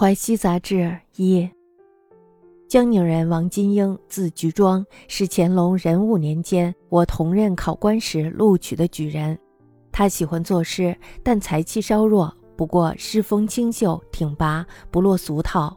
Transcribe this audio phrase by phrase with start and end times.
[0.00, 1.46] 淮西杂志一。
[2.66, 9.38] 江宁人王金英，字菊庄，是乾隆壬午年间我同任考官时录取的举人。
[9.92, 15.76] 他喜欢作诗，但才气稍弱，不过诗风清秀挺拔，不落俗套，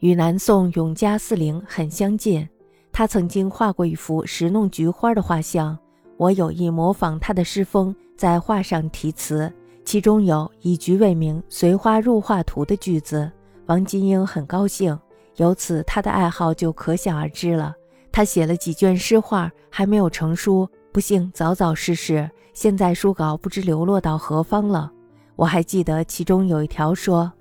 [0.00, 2.44] 与南宋永嘉四陵很相近。
[2.90, 5.78] 他曾经画过一幅石弄菊花的画像，
[6.16, 9.48] 我有意模仿他的诗风，在画上题词，
[9.84, 13.30] 其中有以菊为名，随花入画图的句子。
[13.72, 14.98] 王金英很高兴，
[15.36, 17.74] 由此他的爱好就可想而知了。
[18.12, 22.30] 他写了几卷诗画，还没有成书，不幸早早逝世。
[22.52, 24.92] 现在书稿不知流落到何方了。
[25.36, 27.32] 我还记得其中有一条说：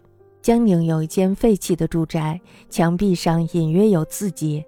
[0.41, 2.39] 江宁有一间废弃的住宅，
[2.69, 4.63] 墙壁上隐约有字迹，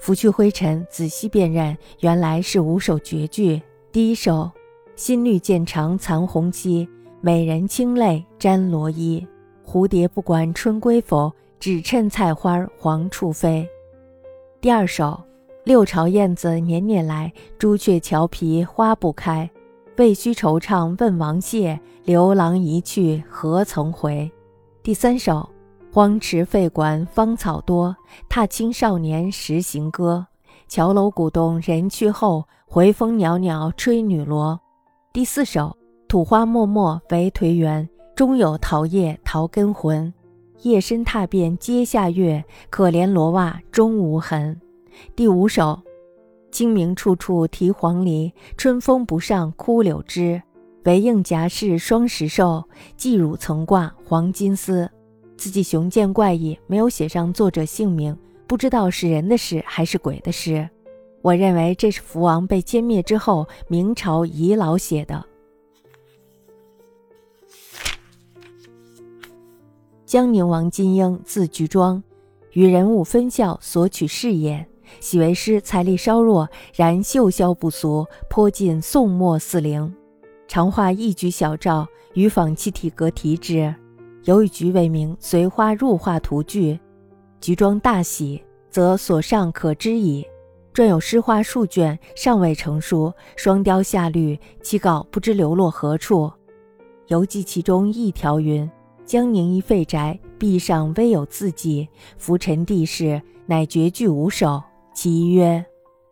[0.00, 3.62] 拂去灰尘，仔细辨认，原来是五首绝句。
[3.92, 4.50] 第一首：
[4.96, 6.88] 新绿渐长残红稀，
[7.20, 9.24] 美人清泪沾罗衣。
[9.70, 13.68] 蝴蝶不管春归否，只趁菜花黄处飞。
[14.62, 15.20] 第二首：
[15.62, 19.48] 六朝燕子年年来，朱雀桥皮花不开。
[19.98, 24.32] 未须惆怅问王谢，刘郎一去何曾回？
[24.82, 25.46] 第三首：
[25.92, 27.94] 荒池废馆芳草多，
[28.26, 30.26] 踏青少年时行歌。
[30.66, 34.58] 桥楼古洞人去后，回风袅袅吹女萝。
[35.12, 35.76] 第四首：
[36.08, 37.86] 土花漠漠为颓垣。
[38.18, 40.12] 中有桃叶桃根魂，
[40.62, 44.60] 夜深踏遍阶下月，可怜罗袜终无痕。
[45.14, 45.80] 第五首：
[46.50, 50.42] 清明处处啼黄鹂，春风不上枯柳枝。
[50.82, 52.64] 唯应夹饰双石兽，
[52.96, 54.90] 寄汝曾挂黄金丝。
[55.36, 60.68] 字迹雄健怪异，没有写上作者姓名，不知道是人的诗还是鬼的诗。
[61.22, 65.24] 我认为这是福王被歼灭之后，明朝遗老写的。
[70.08, 72.02] 江宁王金英，字菊庄，
[72.52, 74.66] 与人物分校所取士也。
[75.00, 79.94] 喜为师，才力稍弱，然秀潇不俗，颇近宋末四陵。
[80.46, 83.74] 常画一菊小照，与仿其体格题之。
[84.24, 86.80] 尤以菊为名，随花入画图句。
[87.38, 90.26] 菊庄大喜，则所上可知矣。
[90.72, 93.12] 撰有诗画数卷，尚未成书。
[93.36, 96.32] 双雕下绿，其稿不知流落何处。
[97.08, 98.66] 犹记其中一条云。
[99.08, 101.88] 江宁一废宅，壁上微有字迹，
[102.18, 104.62] 浮沉地势，乃绝句五首。
[104.92, 105.64] 其一曰：“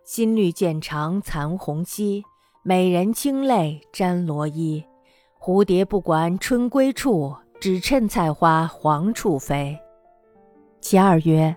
[0.03, 2.25] 新绿渐长残红稀，
[2.63, 4.83] 美人清泪沾罗衣。
[5.39, 9.79] 蝴蝶不管春归处，只趁菜花黄处飞。”
[10.81, 11.55] 其二曰：“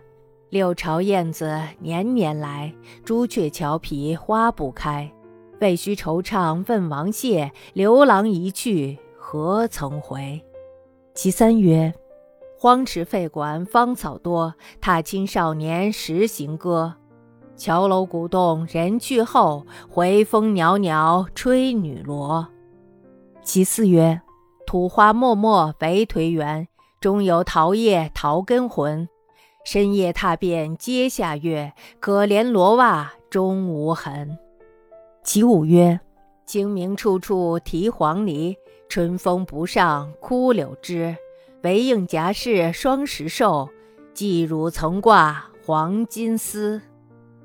[0.52, 2.74] 六朝燕子年年来，
[3.06, 5.10] 朱雀桥皮花不开。
[5.62, 10.42] 未须惆怅问王谢，刘郎一去何曾回？”
[11.22, 11.94] 其三曰
[12.58, 16.96] ：“荒池废馆芳草多，踏青少年时行歌。
[17.58, 22.48] 桥楼古洞人去后，回风袅袅吹女萝。”
[23.44, 24.22] 其四曰
[24.66, 26.68] ：“土花漠漠为颓垣，
[27.02, 29.10] 中有桃叶桃根魂。
[29.66, 34.40] 深夜踏遍阶下月，可怜罗袜终无痕。”
[35.22, 36.00] 其五曰
[36.50, 38.58] ：“清明处处啼黄鹂。”
[38.90, 41.16] 春风不上枯柳枝，
[41.62, 43.70] 唯应夹饰双十寿。
[44.16, 46.82] 寄汝曾挂黄金丝。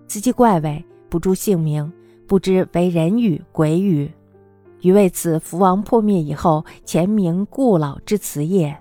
[0.07, 1.93] 字迹怪伟，不注姓名，
[2.27, 4.11] 不知为人语鬼语。
[4.81, 8.75] 余为此福王破灭以后，前明故老之词也。